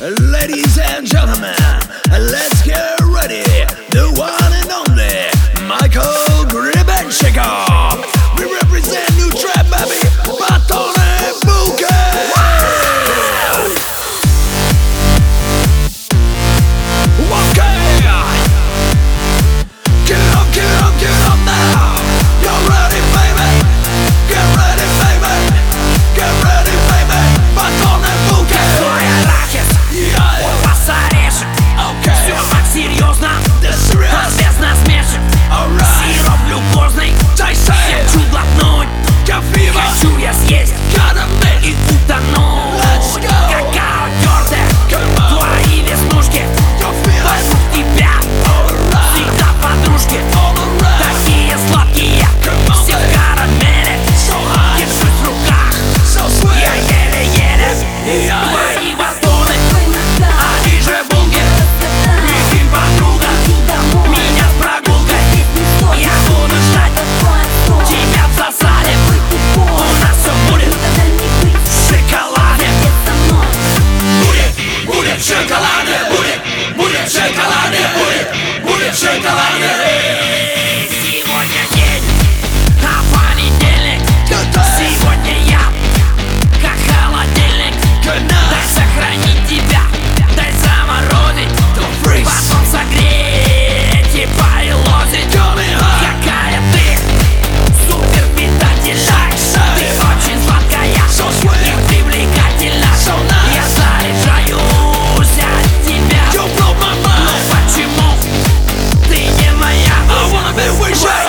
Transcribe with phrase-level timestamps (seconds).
[0.00, 1.54] Ladies and gentlemen,
[2.10, 3.44] let's get ready.
[3.90, 6.23] The one and only Michael.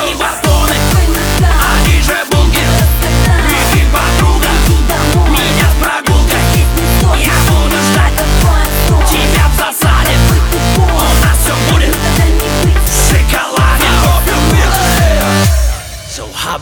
[0.05, 0.44] Money was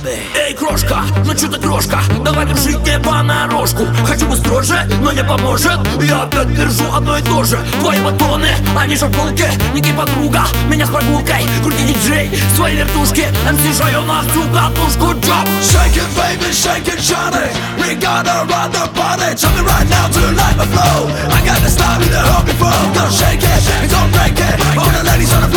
[0.06, 2.00] Эй, крошка, ну чё ты крошка?
[2.26, 3.88] Давай держи жить не понарошку.
[4.06, 5.80] Хочу быть строже, но не поможет.
[6.02, 7.58] Я опять держу одно и то же.
[7.80, 11.48] Твои батоны, они же полки Ники подруга, меня с прогулкой.
[11.62, 13.28] Крути диджей, свои вертушки.
[13.50, 15.14] МС Жайон, всю катушку.
[15.22, 15.48] Джоп!
[15.62, 17.48] Shake it, baby, shake it, Johnny
[17.78, 21.08] We gotta run the body Tell me right now, tonight my flow?
[21.32, 24.78] I gotta stop you to help me Gonna shake it, don't break it.
[24.78, 25.53] All the ladies on the